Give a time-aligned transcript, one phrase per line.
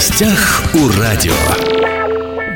[0.00, 1.34] гостях у радио.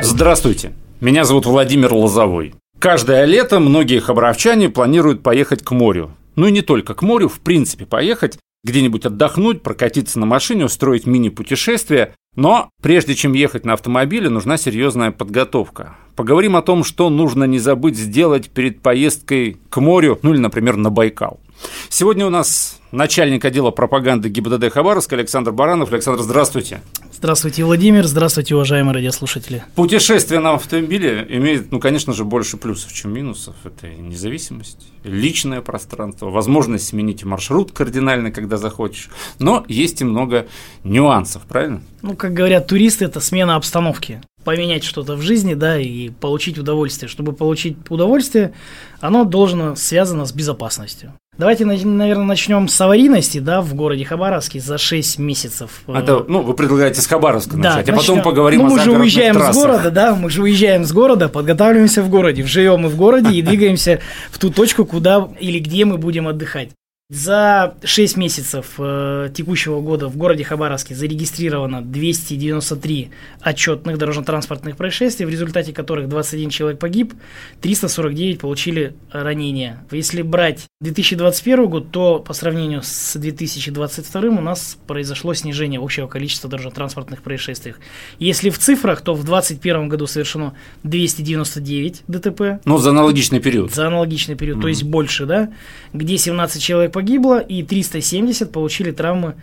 [0.01, 0.73] Здравствуйте,
[1.03, 2.55] меня зовут Владимир Лозовой.
[2.79, 6.17] Каждое лето многие хабаровчане планируют поехать к морю.
[6.37, 11.07] Ну и не только к морю, в принципе поехать, где-нибудь отдохнуть, прокатиться на машине, устроить
[11.07, 12.15] мини-путешествие.
[12.35, 15.97] Но прежде чем ехать на автомобиле, нужна серьезная подготовка.
[16.17, 20.77] Поговорим о том, что нужно не забыть сделать перед поездкой к морю, ну или, например,
[20.77, 21.41] на Байкал.
[21.89, 25.93] Сегодня у нас начальник отдела пропаганды ГИБДД Хабаровска Александр Баранов.
[25.93, 26.81] Александр, здравствуйте.
[27.25, 28.07] Здравствуйте, Владимир.
[28.07, 29.65] Здравствуйте, уважаемые радиослушатели.
[29.77, 33.55] Путешествие на автомобиле имеет, ну, конечно же, больше плюсов, чем минусов.
[33.65, 39.09] Это независимость, личное пространство, возможность сменить маршрут кардинально, когда захочешь.
[39.39, 40.49] Но есть и много
[40.83, 41.81] нюансов, правильно?
[42.03, 47.09] Ну, как говорят туристы, это смена обстановки поменять что-то в жизни, да, и получить удовольствие.
[47.09, 48.53] Чтобы получить удовольствие,
[49.01, 51.15] оно должно связано с безопасностью.
[51.37, 55.83] Давайте, наверное, начнем с аварийности, да, в городе Хабаровске за 6 месяцев.
[55.89, 58.93] Это, ну, вы предлагаете с Хабаровска да, начать, а потом поговорим ну, о мы же
[58.93, 59.55] уезжаем трассах.
[59.55, 63.35] с города, да, мы же уезжаем с города, подготавливаемся в городе, живем мы в городе
[63.35, 66.71] и двигаемся в ту точку, куда или где мы будем отдыхать.
[67.15, 75.29] За 6 месяцев э, текущего года в городе Хабаровске зарегистрировано 293 отчетных дорожно-транспортных происшествий, в
[75.29, 77.15] результате которых 21 человек погиб,
[77.61, 79.85] 349 получили ранения.
[79.93, 86.51] Если брать 2021 год, то по сравнению с 2022 у нас произошло снижение общего количества
[86.51, 87.75] дорожно-транспортных происшествий.
[88.19, 92.61] Если в цифрах, то в 2021 году совершено 299 ДТП.
[92.65, 93.73] Ну, за аналогичный период.
[93.73, 94.63] За аналогичный период, mm-hmm.
[94.63, 95.53] то есть больше, да,
[95.93, 99.35] где 17 человек погибло и 370 получили травмы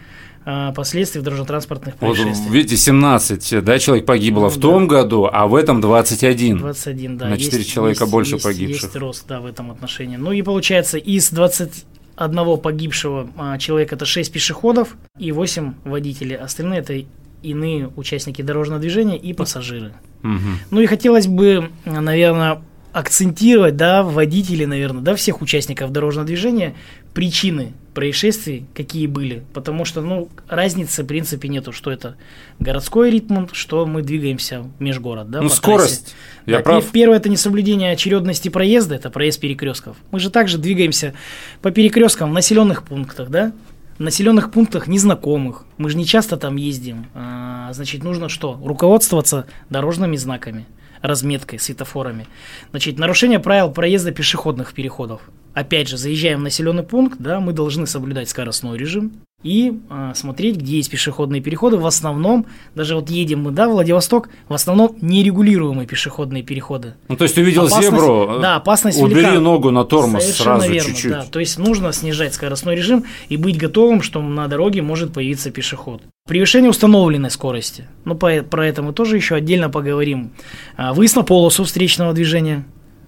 [0.43, 2.47] а, последствий дорожно-транспортных происшествий.
[2.47, 4.95] Вот, видите, 17 да, человек погибло ну, в том да.
[4.95, 6.57] году, а в этом 21.
[6.57, 7.27] 21, да.
[7.27, 8.83] На 4 есть, человека есть, больше есть, погибших.
[8.83, 10.17] Есть рост, да, в этом отношении.
[10.17, 16.37] Ну и получается, из 21 погибшего а, человека это 6 пешеходов и 8 водителей.
[16.37, 17.05] Остальные это
[17.43, 19.93] иные участники дорожного движения и пассажиры.
[20.23, 20.39] Угу.
[20.71, 22.63] Ну и хотелось бы, наверное,
[22.93, 26.75] акцентировать, да, водителей, наверное, да, всех участников дорожного движения,
[27.13, 29.43] причины происшествий, какие были.
[29.53, 32.15] Потому что, ну, разницы, в принципе, нету, что это
[32.59, 36.15] городской ритм, что мы двигаемся межгород, да, Ну, скорость, трассе.
[36.45, 36.89] я да, прав.
[36.91, 39.97] Первое– это несоблюдение очередности проезда, это проезд перекрестков.
[40.11, 41.13] Мы же также двигаемся
[41.61, 43.51] по перекресткам в населенных пунктах, да,
[43.97, 45.65] в населенных пунктах незнакомых.
[45.77, 47.07] Мы же не часто там ездим.
[47.13, 48.59] А, значит, нужно что?
[48.63, 50.65] Руководствоваться дорожными знаками
[51.01, 52.27] разметкой, светофорами.
[52.71, 55.21] Значит, нарушение правил проезда пешеходных переходов.
[55.53, 59.11] Опять же, заезжаем в населенный пункт, да, мы должны соблюдать скоростной режим
[59.43, 61.77] и э, смотреть, где есть пешеходные переходы.
[61.77, 66.95] В основном, даже вот едем мы, да, Владивосток, в основном нерегулируемые пешеходные переходы.
[67.07, 69.39] Ну, то есть увидел опасность, зебру, да, опасность убери велика.
[69.39, 71.11] ногу на тормоз Совершенно сразу верно, чуть-чуть.
[71.11, 71.25] Да.
[71.31, 76.01] То есть нужно снижать скоростной режим и быть готовым, что на дороге может появиться пешеход.
[76.27, 77.87] Превышение установленной скорости.
[78.05, 80.31] Ну, по, про это мы тоже еще отдельно поговорим.
[80.77, 82.63] А, выезд на полосу встречного движения.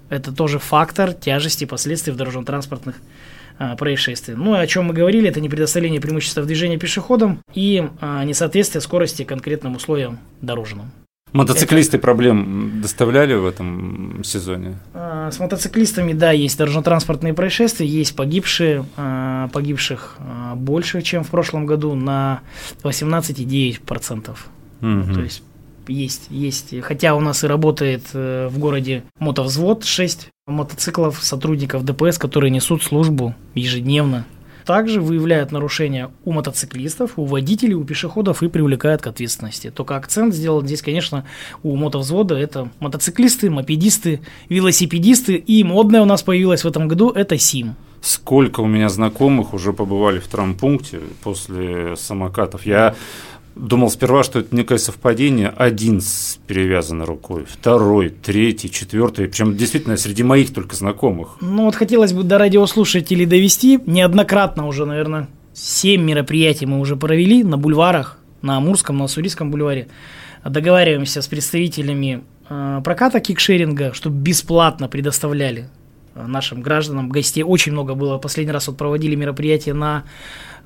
[0.10, 2.96] Это тоже фактор тяжести последствий в дорожно-транспортных
[3.58, 4.36] а, происшествий.
[4.36, 8.81] Ну, о чем мы говорили, это не предоставление преимущества в движении пешеходам и а, несоответствие
[8.81, 10.91] скорости конкретным условиям дорожным.
[11.34, 12.03] Мотоциклисты это...
[12.03, 14.78] проблем доставляли в этом сезоне?
[14.94, 21.30] А, с мотоциклистами, да, есть дорожно-транспортные происшествия, есть погибшие, а, погибших а, больше, чем в
[21.30, 22.41] прошлом году, на
[22.84, 24.30] 18,9%.
[24.81, 25.14] Угу.
[25.14, 25.44] То есть
[25.88, 26.80] есть, есть.
[26.82, 32.84] Хотя у нас и работает э, в городе мотовзвод 6 мотоциклов, сотрудников ДПС, которые несут
[32.84, 34.26] службу ежедневно
[34.66, 39.72] также выявляют нарушения у мотоциклистов, у водителей, у пешеходов и привлекают к ответственности.
[39.72, 41.26] Только акцент сделан здесь, конечно,
[41.62, 42.36] у мотовзвода.
[42.36, 45.36] Это мотоциклисты, мопедисты, велосипедисты.
[45.36, 47.76] И модная у нас появилась в этом году– это СИМ.
[48.02, 52.66] Сколько у меня знакомых уже побывали в травмпункте после самокатов.
[52.66, 52.96] Я
[53.56, 55.50] Думал сперва, что это некое совпадение.
[55.50, 59.28] Один с перевязанной рукой, второй, третий, четвертый.
[59.28, 61.38] Причем действительно среди моих только знакомых.
[61.40, 63.80] Ну вот хотелось бы до радиослушателей довести.
[63.86, 69.88] Неоднократно уже, наверное, семь мероприятий мы уже провели на бульварах, на Амурском, на Уссурийском бульваре.
[70.44, 75.70] Договариваемся с представителями э, проката кикшеринга, чтобы бесплатно предоставляли
[76.16, 77.44] э, нашим гражданам гостей.
[77.44, 78.17] Очень много было.
[78.17, 80.05] Последний раз вот проводили мероприятие на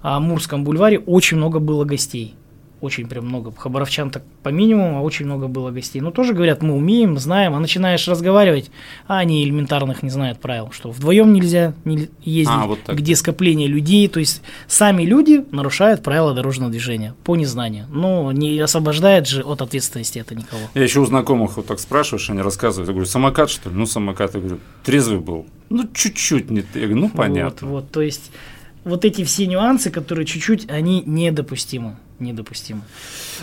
[0.02, 1.00] Амурском бульваре.
[1.00, 2.34] Очень много было гостей
[2.82, 3.52] очень прям много.
[3.56, 6.02] Хабаровчан так по минимуму, а очень много было гостей.
[6.02, 8.72] Ну, тоже говорят, мы умеем, знаем, а начинаешь разговаривать,
[9.08, 13.68] а они элементарных не знают правил, что вдвоем нельзя не ездить, а, вот где скопление
[13.68, 17.86] людей, то есть сами люди нарушают правила дорожного движения по незнанию.
[17.90, 20.62] Но не освобождает же от ответственности это никого.
[20.74, 23.76] Я еще у знакомых вот так спрашиваешь, они рассказывают, я говорю, самокат что ли?
[23.76, 25.46] Ну, самокат, я говорю, трезвый был.
[25.70, 27.68] Ну, чуть-чуть не, я говорю, ну, понятно.
[27.68, 28.32] Вот, вот, то есть
[28.88, 31.98] вот эти все нюансы, которые чуть-чуть, они недопустимы.
[32.20, 32.82] Недопустимо.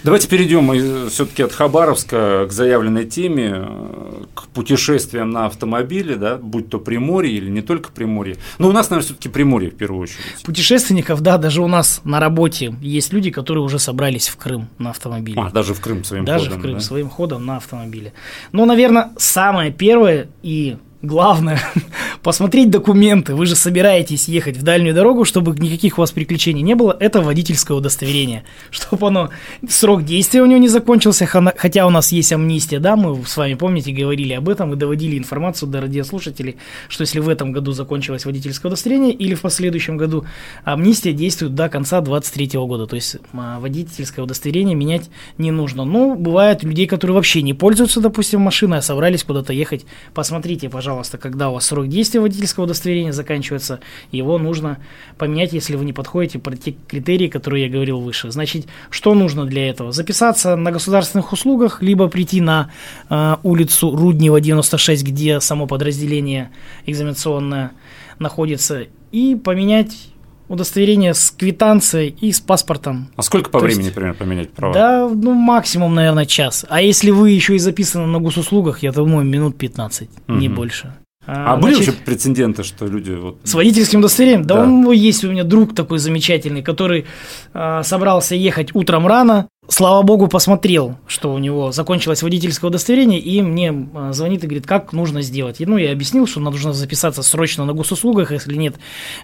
[0.03, 6.69] Давайте перейдем все-таки от Хабаровска к заявленной теме, э, к путешествиям на автомобиле, да, будь
[6.69, 8.37] то Приморье или не только Приморье.
[8.59, 10.43] Но у нас, наверное, все-таки Приморье в первую очередь.
[10.45, 14.91] Путешественников, да, даже у нас на работе есть люди, которые уже собрались в Крым на
[14.91, 15.41] автомобиле.
[15.41, 16.51] А, даже в Крым своим даже ходом.
[16.51, 16.81] Даже в Крым да?
[16.81, 18.13] своим ходом на автомобиле.
[18.53, 21.61] Ну, наверное, самое первое и главное
[22.23, 23.35] посмотреть документы.
[23.35, 26.97] Вы же собираетесь ехать в дальнюю дорогу, чтобы никаких у вас приключений не было.
[26.99, 28.45] Это водительское удостоверение.
[28.71, 29.31] Чтобы оно,
[29.69, 33.55] срок действия у него не закончился, хотя у нас есть амнистия, да, мы с вами,
[33.55, 36.57] помните, говорили об этом и доводили информацию до радиослушателей,
[36.89, 40.25] что если в этом году закончилось водительское удостоверение или в последующем году,
[40.65, 42.87] амнистия действует до конца 2023 года.
[42.87, 45.85] То есть а, водительское удостоверение менять не нужно.
[45.85, 49.85] Но бывает людей, которые вообще не пользуются, допустим, машиной, а собрались куда-то ехать.
[50.15, 53.81] Посмотрите, пожалуйста, пожалуйста, когда у вас срок действия водительского удостоверения заканчивается,
[54.13, 54.79] его нужно
[55.19, 58.31] поменять, если вы не подходите под те критерии, которые я говорил выше.
[58.31, 59.91] Значит, что нужно для этого?
[59.91, 62.71] Записаться на государственных услугах, либо прийти на
[63.11, 66.51] э, улицу Руднева, 96, где само подразделение
[66.87, 67.73] экзаменационное
[68.21, 70.14] находится, и поменять
[70.49, 73.11] удостоверение с квитанцией и с паспортом.
[73.17, 74.75] А сколько по То времени, есть, примерно, поменять права?
[74.75, 76.67] Да, ну, максимум, наверное, час.
[76.69, 80.39] А если вы еще и записаны на госуслугах, я думаю, минут 15, угу.
[80.39, 80.95] не больше.
[81.27, 83.39] А, а были вообще прецеденты, что люди вот...
[83.45, 84.45] С водительским удостоверением?
[84.45, 87.07] Да, да он есть у меня друг такой замечательный, который
[87.55, 93.43] э, собрался ехать утром рано, слава богу, посмотрел, что у него закончилось водительское удостоверение, и
[93.43, 95.61] мне звонит и говорит, как нужно сделать.
[95.61, 98.77] И, ну, я объяснил, что нужно записаться срочно на госуслугах, если нет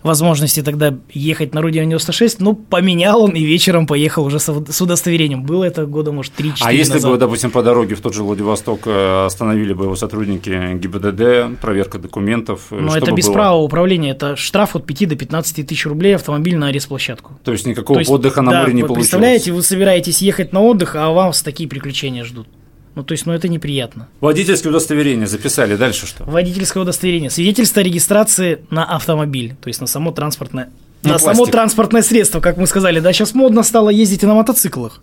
[0.03, 5.43] возможности тогда ехать на Руде 96, ну, поменял он и вечером поехал уже с удостоверением.
[5.45, 7.11] Было это года, может, 3-4 А если назад.
[7.11, 11.99] бы, допустим, по дороге в тот же Владивосток э, остановили бы его сотрудники ГИБДД, проверка
[11.99, 12.67] документов?
[12.71, 13.35] Ну, это без было?
[13.35, 17.39] права управления, это штраф от 5 до 15 тысяч рублей, автомобиль на арест-площадку.
[17.45, 19.09] То есть никакого То есть, отдыха на да, море не получилось?
[19.09, 22.47] Представляете, вы собираетесь ехать на отдых, а вас такие приключения ждут.
[22.95, 24.09] Ну, то есть, ну, это неприятно.
[24.21, 26.25] Водительское удостоверение записали, дальше что?
[26.25, 27.31] Водительское удостоверение.
[27.31, 30.71] Свидетельство о регистрации на автомобиль, то есть на само транспортное,
[31.03, 33.01] на, на само транспортное средство, как мы сказали.
[33.01, 35.03] Да, сейчас модно стало ездить и на мотоциклах.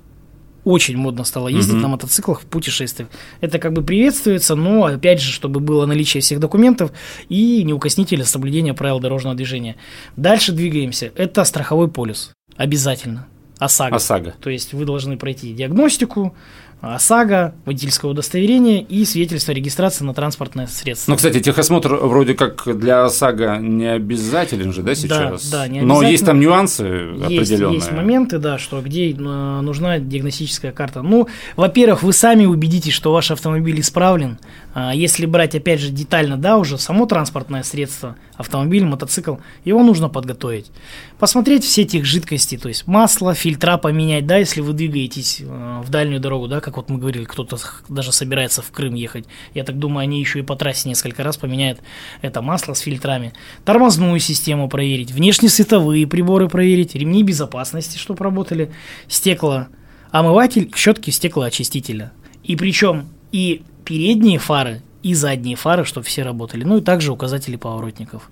[0.66, 1.82] Очень модно стало ездить угу.
[1.82, 3.08] на мотоциклах в путешествиях.
[3.40, 6.92] Это как бы приветствуется, но опять же, чтобы было наличие всех документов
[7.30, 9.78] и неукоснительное соблюдение правил дорожного движения.
[10.18, 11.14] Дальше двигаемся.
[11.16, 12.32] Это страховой полис.
[12.58, 13.28] Обязательно.
[13.59, 13.95] ОСАГО.
[13.95, 14.36] ОСАГО.
[14.42, 16.36] То есть вы должны пройти диагностику,
[16.80, 21.12] ОСАГО, водительское удостоверение и свидетельство о регистрации на транспортное средство.
[21.12, 25.50] Ну, кстати, техосмотр вроде как для ОСАГО не обязателен же, да, сейчас?
[25.50, 27.75] Да, да, не Но есть там нюансы есть, определенные.
[27.75, 31.01] Есть моменты, да, что где э, нужна диагностическая карта.
[31.01, 34.38] Ну, во-первых, вы сами убедитесь, что ваш автомобиль исправлен.
[34.75, 39.36] А если брать, опять же, детально, да, уже само транспортное средство, автомобиль, мотоцикл,
[39.66, 40.72] его нужно подготовить.
[41.19, 45.89] Посмотреть все этих жидкостей, то есть масло, фильтра поменять, да, если вы двигаетесь э, в
[45.89, 47.57] дальнюю дорогу, да, как вот мы говорили, кто-то
[47.89, 49.25] даже собирается в Крым ехать.
[49.54, 51.80] Я так думаю, они еще и по трассе несколько раз поменяют
[52.22, 53.34] это масло с фильтрами.
[53.66, 58.72] Тормозную систему проверить, внешние световые приборы проверить, ремни безопасности, чтобы работали,
[59.07, 59.68] стекло,
[60.12, 62.12] омыватель, щетки стеклоочистителя.
[62.44, 66.63] И причем и передние фары, и задние фары, чтобы все работали.
[66.63, 68.30] Ну и также указатели поворотников.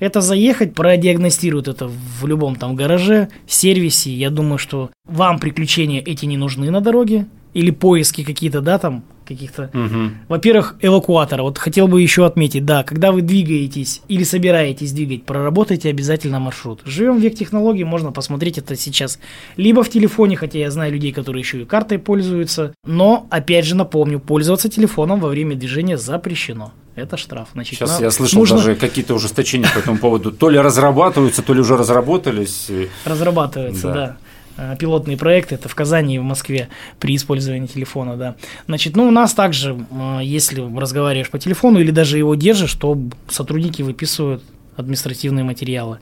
[0.00, 4.12] Это заехать, продиагностируют это в любом там гараже, сервисе.
[4.12, 9.04] Я думаю, что вам приключения эти не нужны на дороге или поиски какие-то, да, там,
[9.26, 9.70] каких-то.
[9.74, 10.10] Угу.
[10.28, 11.42] Во-первых, эвакуатора.
[11.42, 16.80] Вот хотел бы еще отметить, да, когда вы двигаетесь или собираетесь двигать, проработайте обязательно маршрут.
[16.84, 19.18] Живем в век технологий, можно посмотреть это сейчас
[19.56, 22.74] либо в телефоне, хотя я знаю людей, которые еще и картой пользуются.
[22.84, 26.72] Но, опять же, напомню, пользоваться телефоном во время движения запрещено.
[26.96, 27.48] Это штраф.
[27.52, 28.56] Значит, Сейчас я слышал нужно...
[28.56, 30.32] даже какие-то ужесточения по этому поводу.
[30.32, 32.70] То ли разрабатываются, то ли уже разработались.
[33.04, 33.94] Разрабатываются, да.
[33.94, 34.16] да.
[34.56, 38.36] Э, пилотные проекты, это в Казани и в Москве при использовании телефона, да.
[38.66, 39.76] Значит, ну, у нас также,
[40.22, 42.98] если разговариваешь по телефону или даже его держишь, то
[43.28, 44.42] сотрудники выписывают
[44.76, 45.98] административные материалы.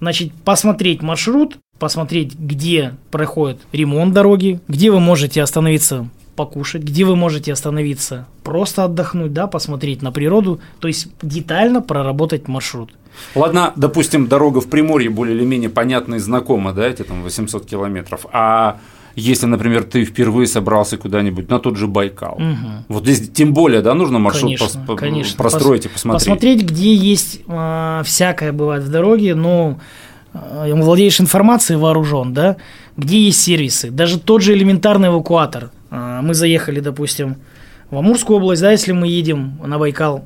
[0.00, 7.16] Значит, посмотреть маршрут, посмотреть, где проходит ремонт дороги, где вы можете остановиться покушать, где вы
[7.16, 12.92] можете остановиться, просто отдохнуть, да, посмотреть на природу, то есть детально проработать маршрут.
[13.34, 17.66] Ладно, допустим, дорога в Приморье более или менее понятна и знакома, да, эти там 800
[17.66, 18.78] километров, а
[19.16, 22.84] если, например, ты впервые собрался куда-нибудь на тот же Байкал, угу.
[22.88, 25.36] вот здесь тем более, да, нужно маршрут конечно, пос- конечно.
[25.38, 26.20] простроить Пос- и посмотреть.
[26.20, 29.78] Посмотреть, где есть э, всякое бывает в дороге, но
[30.34, 32.56] э, владеешь информацией, вооружен, да,
[32.96, 35.70] где есть сервисы, даже тот же элементарный эвакуатор.
[35.90, 37.36] Э, мы заехали, допустим,
[37.90, 40.24] в Амурскую область, да, если мы едем на Байкал,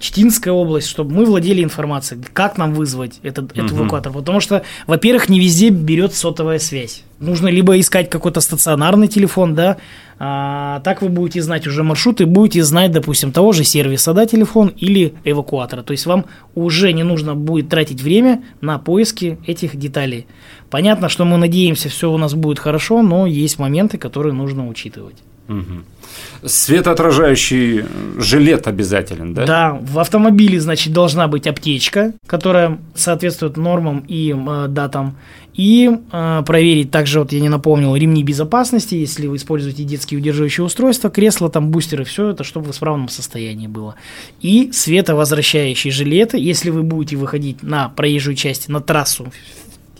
[0.00, 3.82] Читинская область, чтобы мы владели информацией, как нам вызвать этот, этот Мгм.
[3.82, 4.12] эвакуатор.
[4.12, 7.04] Потому что, во-первых, не везде берет сотовая связь.
[7.20, 9.76] Нужно либо искать какой-то стационарный телефон, да,
[10.18, 14.26] а, так вы будете знать уже маршрут и будете знать, допустим, того же сервиса, да,
[14.26, 15.82] телефон или эвакуатора.
[15.82, 20.26] То есть вам уже не нужно будет тратить время на поиски этих деталей.
[20.70, 25.16] Понятно, что мы надеемся, все у нас будет хорошо, но есть моменты, которые нужно учитывать.
[25.48, 25.84] Мгм.
[26.44, 27.84] Светоотражающий
[28.18, 29.46] жилет обязателен, да?
[29.46, 35.16] Да, в автомобиле, значит, должна быть аптечка, которая соответствует нормам и э, датам.
[35.54, 40.64] И э, проверить также, вот я не напомнил, ремни безопасности, если вы используете детские удерживающие
[40.64, 43.96] устройства, кресла, там бустеры, все это, чтобы в исправном состоянии было.
[44.40, 49.30] И световозвращающие жилеты, если вы будете выходить на проезжую часть, на трассу,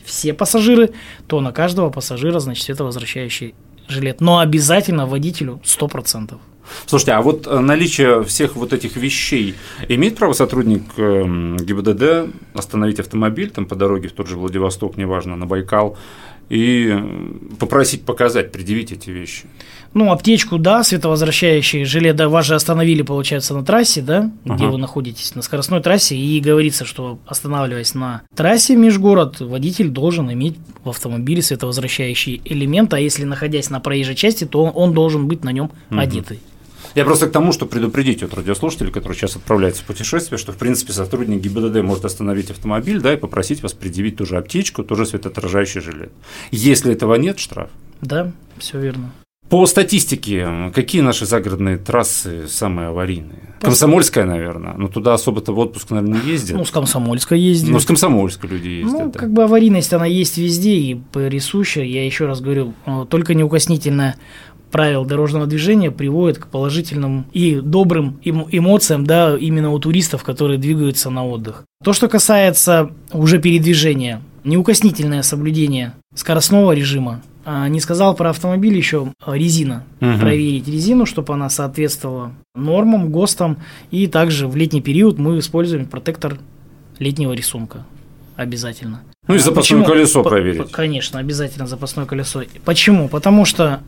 [0.04, 0.90] все пассажиры,
[1.26, 3.54] то на каждого пассажира, значит, световозвращающий
[3.88, 4.20] жилет.
[4.20, 6.38] Но обязательно водителю 100%.
[6.86, 9.54] Слушайте, а вот э, наличие всех вот этих вещей
[9.88, 15.36] имеет право сотрудник эм, ГИБДД остановить автомобиль там по дороге в тот же Владивосток, неважно,
[15.36, 15.96] на Байкал,
[16.48, 19.44] и м, попросить показать, предъявить эти вещи?
[19.94, 24.72] Ну, аптечку, да, световозвращающие жилет, да, вас же остановили, получается, на трассе, да, где Ага.
[24.72, 30.56] вы находитесь, на скоростной трассе, и говорится, что останавливаясь на трассе межгород, водитель должен иметь
[30.82, 35.52] в автомобиле световозвращающий элемент, а если находясь на проезжей части, то он должен быть на
[35.52, 35.98] нем Мгм.
[36.00, 36.38] одетый.
[36.94, 40.56] Я просто к тому, что предупредить вот радиослушателей, которые сейчас отправляются в путешествие, что, в
[40.58, 45.06] принципе, сотрудник ГИБДД может остановить автомобиль, да, и попросить вас предъявить ту же аптечку, тоже
[45.06, 46.12] светоотражающий жилет.
[46.50, 47.70] Если этого нет, штраф.
[48.02, 49.12] Да, все верно.
[49.48, 53.54] По статистике, какие наши загородные трассы самые аварийные?
[53.60, 56.56] Комсомольская, наверное, но туда особо-то в отпуск, наверное, не ездят.
[56.56, 57.70] Ну, с Комсомольска ездили.
[57.72, 59.18] Ну, с Комсомольской люди ездят, Ну, да.
[59.18, 61.82] как бы аварийность, она есть везде и присуща.
[61.82, 64.16] Я еще раз говорю, э, только неукоснительное
[64.70, 70.58] правил дорожного движения приводит к положительным и добрым эмо- эмоциям, да, именно у туристов, которые
[70.58, 71.64] двигаются на отдых.
[71.84, 77.22] То, что касается уже передвижения, неукоснительное соблюдение скоростного режима.
[77.44, 79.84] А, Не сказал про автомобиль еще а, резина.
[80.00, 80.20] Мгм.
[80.20, 83.58] Проверить резину, чтобы она соответствовала нормам, ГОСТам.
[83.90, 86.38] И также в летний период мы используем протектор
[86.98, 87.84] летнего рисунка.
[88.36, 89.02] Обязательно.
[89.28, 89.84] Ну, и А запасное почему?
[89.84, 90.70] колесо проверить.
[90.72, 92.42] Конечно, обязательно запасное колесо.
[92.64, 93.08] Почему?
[93.08, 93.80] Потому что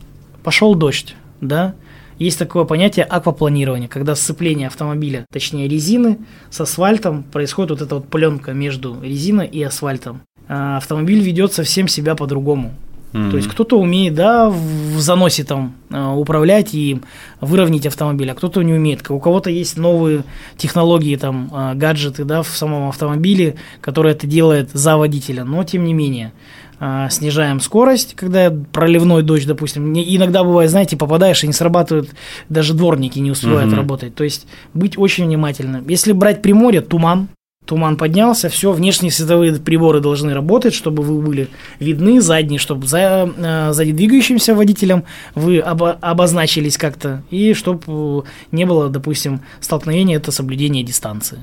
[0.43, 1.75] пошел дождь, да?
[2.19, 6.17] Есть такое понятие аквапланирования, когда сцепление автомобиля, точнее резины,
[6.49, 10.21] с асфальтом происходит вот эта вот пленка между резиной и асфальтом.
[10.47, 12.73] Автомобиль ведет совсем себя по-другому.
[13.15, 13.31] Мгм.
[13.31, 16.99] То есть кто-то умеет, да, в заносе там э, управлять и
[17.39, 19.09] выровнять автомобиль, а кто-то не умеет.
[19.09, 20.25] У кого-то есть новые
[20.57, 25.85] технологии, там, э, гаджеты, да, в самом автомобиле, которые это делает за водителя, но тем
[25.85, 26.33] не менее
[26.81, 29.93] э, снижаем скорость, когда проливной дождь, допустим.
[29.93, 32.09] Иногда бывает, знаете, попадаешь и не срабатывают,
[32.49, 33.77] даже дворники не успевают Мгм.
[33.77, 34.15] работать.
[34.15, 35.87] То есть быть очень внимательным.
[35.87, 37.29] Если брать Приморье, туман,
[37.65, 41.47] Туман поднялся, все, внешние световые приборы должны работать, чтобы вы были
[41.79, 45.03] видны, задние, чтобы за, э, сзади двигающимся водителем
[45.33, 51.39] вы обо- обозначились как-то, и чтобы не было, допустим, столкновения, это соблюдение дистанции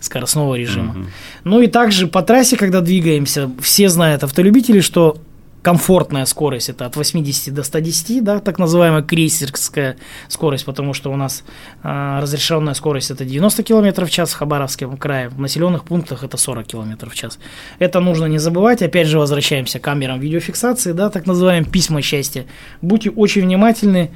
[0.00, 0.92] скоростного режима.
[0.94, 1.06] Мгм.
[1.44, 5.18] Ну и также по трассе, когда двигаемся, все знают автолюбители, что
[5.62, 9.96] комфортная скорость это от 80 до 110, да, так называемая крейсерская
[10.28, 11.44] скорость, потому что у нас
[11.82, 16.36] а, разрешенная скорость это 90 км в час в Хабаровском крае, в населенных пунктах это
[16.36, 17.38] 40 км в час.
[17.78, 22.46] Это нужно не забывать, опять же возвращаемся к камерам видеофиксации, да, так называемым письма счастья.
[22.80, 24.10] Будьте очень внимательны,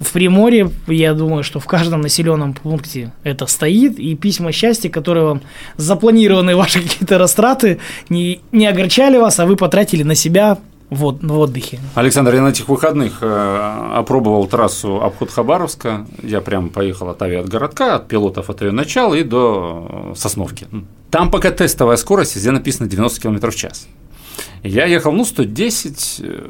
[0.00, 5.24] в Приморье, я думаю, что в каждом населенном пункте это стоит, и письма счастья, которые
[5.26, 5.42] вам
[5.76, 7.78] запланированы ваши какие-то растраты,
[8.08, 10.56] не, не огорчали вас, а вы потратили на себя
[10.90, 11.78] в, в отдыхе.
[11.94, 16.06] Александр, я на этих выходных э, опробовал трассу обход Хабаровска.
[16.22, 20.66] Я прям поехал от авиатгородка, от пилотов от ее начала и до э, Сосновки.
[21.10, 23.86] Там пока тестовая скорость, везде написано 90 км в час.
[24.62, 26.46] Я ехал, ну, 110, э,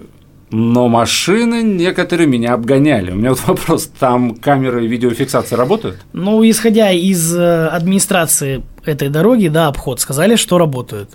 [0.51, 3.13] но машины некоторые меня обгоняли.
[3.13, 5.99] У меня вот вопрос, там камеры видеофиксации работают?
[6.15, 11.11] Ну, исходя из администрации этой дороги, да, обход, сказали, что работают.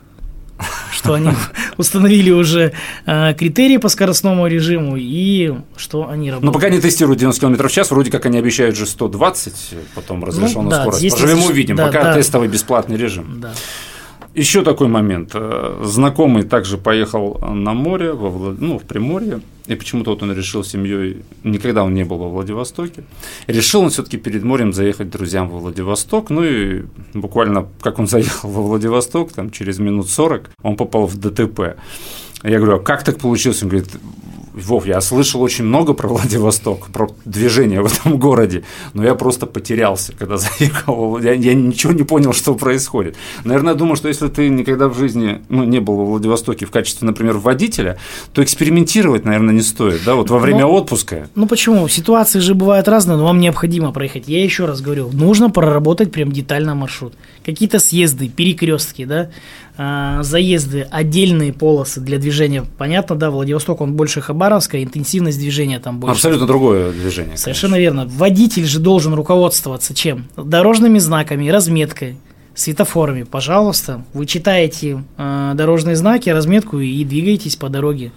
[0.92, 1.30] Что они
[1.78, 2.74] установили уже
[3.06, 6.54] э, критерии по скоростному режиму и что они Но работают.
[6.54, 9.54] пока не тестируют 90 км в час, вроде как они обещают же 120,
[9.94, 11.12] потом разрешенная Ну да, скорость.
[11.12, 12.14] Поживем разреш- увидим, да, пока да.
[12.14, 13.40] тестовый бесплатный режим.
[13.42, 13.54] Да.
[14.36, 15.32] Еще такой момент.
[15.34, 20.34] Э, Знакомый также поехал на море, во Влад- ну, в Приморье, и почему-то вот он
[20.36, 23.04] решил семьей, никогда он не был во Владивостоке,
[23.48, 28.50] решил он все-таки перед морем заехать друзьям во Владивосток, ну и буквально, как он заехал
[28.50, 31.77] во Владивосток, там через минут 40 он попал в ДТП.
[32.44, 33.63] Я говорю, а как так получилось?
[33.63, 33.89] Он говорит,
[34.56, 39.46] Вов, я слышал очень много про Владивосток, про движение в этом городе, но я просто
[39.46, 41.20] потерялся, когда заехал.
[41.20, 43.18] Я, я ничего не понял, что происходит.
[43.44, 46.72] Наверное, я думаю, что если ты никогда в жизни ну, не был во Владивостоке в
[46.72, 47.98] качестве, например, водителя,
[48.34, 51.28] то экспериментировать, наверное, не стоит, да, вот во время но, отпуска.
[51.36, 51.88] Ну почему?
[51.90, 54.24] Ситуации же бывают разные, но вам необходимо проехать.
[54.28, 57.14] Я еще раз говорю, нужно проработать прям детально маршрут.
[57.46, 59.30] Какие-то съезды, перекрестки, да,
[59.78, 62.66] а, заезды, отдельные полосы для движения.
[62.78, 66.16] Понятно, да, Владивосток, он больше Хабаровская, интенсивность движения там больше.
[66.16, 67.38] Абсолютно другое движение.
[67.38, 68.00] Совершенно конечно.
[68.00, 68.12] верно.
[68.12, 70.25] Водитель же должен руководствоваться чем?
[70.36, 72.18] Дорожными знаками, разметкой,
[72.56, 73.24] светофорами.
[73.24, 78.12] Пожалуйста, вы читаете э, дорожные знаки, разметку и двигаетесь по дороге.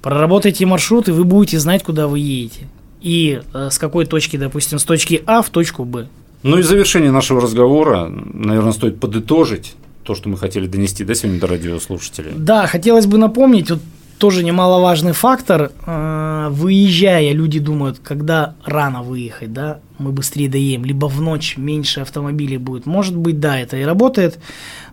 [0.00, 2.68] Проработайте маршрут, и вы будете знать, куда вы едете.
[3.02, 6.08] И э, с какой точки, допустим, с точки А в точку Б.
[6.42, 11.40] Ну и завершение нашего разговора, наверное, стоит подытожить то, что мы хотели донести, да, сегодня
[11.40, 12.32] до радиослушателей?
[12.36, 13.80] Да, хотелось бы напомнить, вот
[14.18, 15.72] тоже немаловажный фактор.
[15.86, 22.00] Э, выезжая, люди думают, когда рано выехать, да, мы быстрее доедем, либо в ночь меньше
[22.00, 22.86] автомобилей будет.
[22.86, 24.38] Может быть, да, это и работает,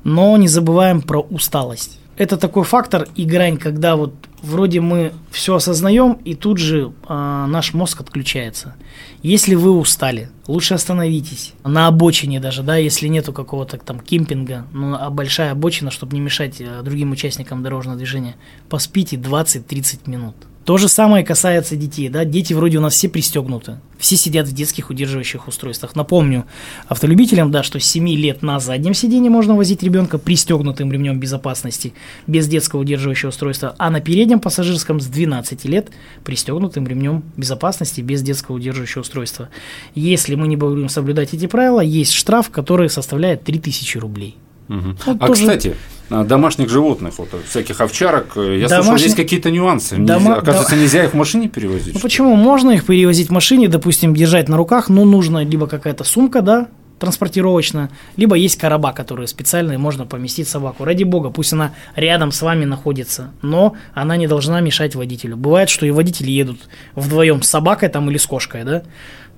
[0.03, 5.55] но не забываем про усталость это такой фактор и грань, когда вот вроде мы все
[5.55, 8.75] осознаем, и тут же э, наш мозг отключается.
[9.22, 14.96] Если вы устали, лучше остановитесь на обочине даже, да, если нету какого-то там кемпинга, ну,
[14.96, 18.36] а большая обочина, чтобы не мешать э, другим участникам дорожного движения,
[18.69, 20.36] поспите 20-30 минут.
[20.69, 24.53] То же самое касается детей, да, дети вроде у нас все пристегнуты, все сидят в
[24.53, 25.95] детских удерживающих устройствах.
[25.95, 26.45] Напомню
[26.88, 31.95] автолюбителям, да, что с 7 лет на заднем сиденье можно возить ребенка пристегнутым ремнем безопасности
[32.27, 35.89] без детского удерживающего устройства, а на переднем пассажирском с 12 лет
[36.23, 39.49] пристегнутым ремнем безопасности без детского удерживающего устройства.
[39.95, 44.38] Если мы не будем соблюдать эти правила, есть штраф, который составляет 3000 рублей.
[44.67, 44.97] Угу.
[45.07, 45.41] Вот а, тоже...
[45.41, 45.75] кстати,
[46.09, 48.89] домашних животных, вот, всяких овчарок, я Домашний...
[48.89, 49.95] слышал, есть какие-то нюансы.
[49.97, 50.19] Дома...
[50.19, 50.81] Нельзя, оказывается, да...
[50.81, 51.93] нельзя их в машине перевозить.
[51.93, 52.35] Ну, почему?
[52.35, 56.67] Можно их перевозить в машине, допустим, держать на руках, но нужно либо какая-то сумка, да,
[56.99, 60.83] транспортировочная, либо есть короба, которые специальные, можно поместить собаку.
[60.83, 65.37] Ради бога, пусть она рядом с вами находится, но она не должна мешать водителю.
[65.37, 66.59] Бывает, что и водители едут
[66.95, 68.83] вдвоем с собакой там или с кошкой, да,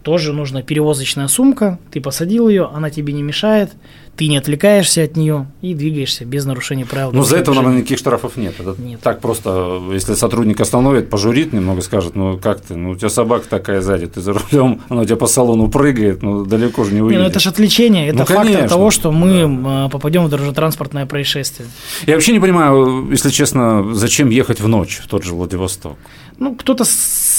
[0.04, 3.72] тоже нужна перевозочная сумка, ты посадил ее, она тебе не мешает,
[4.16, 7.12] ты не отвлекаешься от нее и двигаешься без нарушения правил.
[7.14, 8.54] Ну, за это, наверное, никаких штрафов нет.
[8.60, 9.00] Это нет.
[9.02, 13.48] Так просто, если сотрудник остановит, пожурит немного, скажет, ну как ты, ну у тебя собака
[13.50, 17.02] такая сзади, ты за рулем, она у тебя по салону прыгает, ну далеко же не
[17.02, 17.20] выйдет.
[17.20, 18.68] Не, ну это же отвлечение, это ну, фактор конечно.
[18.68, 19.90] того, что мы да.
[19.90, 21.68] попадем в дорожно-транспортное происшествие.
[22.06, 25.98] Я вообще не понимаю, если честно, зачем ехать в ночь в тот же Владивосток?
[26.38, 26.86] Ну, кто-то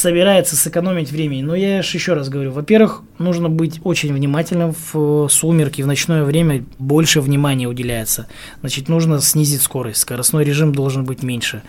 [0.02, 5.28] собирается сэкономить времени, но я же еще раз говорю, во-первых, нужно быть очень внимательным в
[5.28, 8.26] сумерки, в ночное время больше внимания уделяется.
[8.60, 11.62] Значит, нужно снизить скорость, скоростной режим должен быть меньше.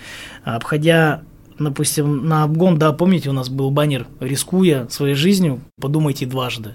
[0.43, 1.21] Обходя
[1.59, 6.73] допустим, на обгон, да, помните, у нас был баннер «Рискуя своей жизнью, подумайте дважды».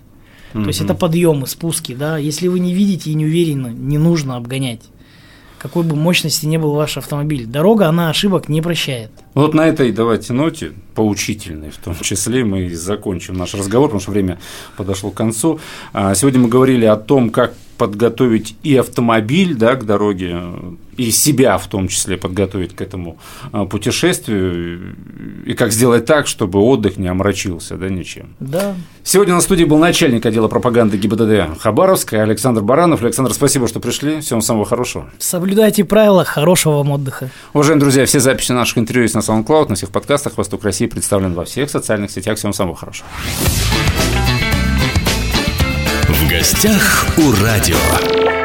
[0.53, 0.63] Mm-hmm.
[0.63, 2.17] То есть это подъемы, спуски, да.
[2.17, 4.83] Если вы не видите и не уверены, не нужно обгонять
[5.59, 7.47] какой бы мощности не был ваш автомобиль.
[7.47, 9.11] Дорога, она ошибок не прощает.
[9.35, 14.11] Вот на этой давайте ноте, поучительной в том числе, мы закончим наш разговор, потому что
[14.11, 14.39] время
[14.77, 15.61] подошло к концу.
[15.93, 20.41] А, сегодня мы говорили о том, как подготовить и автомобиль да, к дороге,
[20.99, 23.19] и себя в том числе подготовить к этому
[23.53, 24.97] а, путешествию,
[25.47, 28.35] и как сделать так, чтобы отдых не омрачился да, ничем.
[28.41, 28.75] Да.
[29.05, 33.03] Сегодня на студии был начальник отдела пропаганды ГИБДД Хабаровска Александр Баранов.
[33.03, 34.21] Александр, спасибо, что пришли.
[34.21, 35.09] Всем самого хорошего.
[35.19, 37.31] Соблюдайте правила, хорошего вам отдыха.
[37.55, 40.37] Уважаемые друзья, все записи наших интервью есть на SoundCloud, на всех подкастах.
[40.37, 42.37] Восток России представлен во всех социальных сетях.
[42.39, 43.07] Всем самого хорошего.
[46.39, 48.38] Гостях у радио.